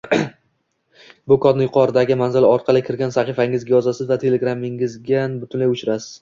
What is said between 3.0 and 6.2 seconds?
sahifangizga yozasiz va Telegramingizni butunlay o’chirasiz